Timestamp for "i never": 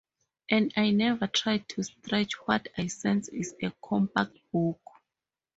0.75-1.27